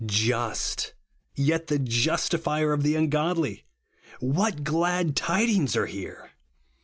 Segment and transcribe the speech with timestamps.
[0.03, 0.93] Just,
[1.35, 3.65] yet the Justifier of the ungodly!
[4.19, 6.31] What glad tidings are here